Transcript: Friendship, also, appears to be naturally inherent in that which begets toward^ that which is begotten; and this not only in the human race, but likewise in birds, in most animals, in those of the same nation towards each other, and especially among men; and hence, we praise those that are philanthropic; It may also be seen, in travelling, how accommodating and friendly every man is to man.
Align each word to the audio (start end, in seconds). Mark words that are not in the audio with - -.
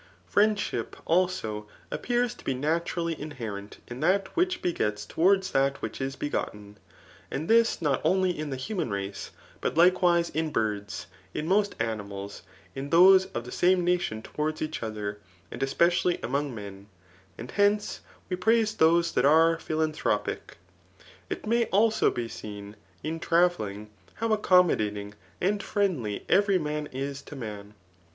Friendship, 0.25 0.95
also, 1.05 1.67
appears 1.91 2.33
to 2.33 2.43
be 2.43 2.55
naturally 2.55 3.13
inherent 3.21 3.77
in 3.87 3.99
that 3.99 4.35
which 4.35 4.63
begets 4.63 5.05
toward^ 5.05 5.51
that 5.51 5.79
which 5.83 6.01
is 6.01 6.15
begotten; 6.15 6.79
and 7.29 7.47
this 7.47 7.83
not 7.83 8.01
only 8.03 8.31
in 8.35 8.49
the 8.49 8.55
human 8.57 8.89
race, 8.89 9.29
but 9.61 9.77
likewise 9.77 10.31
in 10.31 10.49
birds, 10.51 11.05
in 11.35 11.45
most 11.47 11.75
animals, 11.79 12.41
in 12.73 12.89
those 12.89 13.27
of 13.27 13.43
the 13.45 13.51
same 13.51 13.83
nation 13.85 14.23
towards 14.23 14.59
each 14.59 14.81
other, 14.81 15.19
and 15.51 15.61
especially 15.61 16.17
among 16.23 16.55
men; 16.55 16.87
and 17.37 17.51
hence, 17.51 18.01
we 18.27 18.35
praise 18.35 18.73
those 18.73 19.11
that 19.11 19.23
are 19.23 19.59
philanthropic; 19.59 20.57
It 21.29 21.45
may 21.45 21.65
also 21.65 22.09
be 22.09 22.27
seen, 22.27 22.75
in 23.03 23.19
travelling, 23.19 23.91
how 24.15 24.33
accommodating 24.33 25.13
and 25.39 25.61
friendly 25.61 26.25
every 26.27 26.57
man 26.57 26.87
is 26.91 27.21
to 27.21 27.35
man. 27.35 27.75